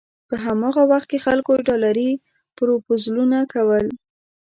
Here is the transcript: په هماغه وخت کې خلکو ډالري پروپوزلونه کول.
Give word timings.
په 0.27 0.35
هماغه 0.45 0.83
وخت 0.91 1.07
کې 1.11 1.23
خلکو 1.25 1.51
ډالري 1.67 2.09
پروپوزلونه 2.57 3.37
کول. 3.53 3.85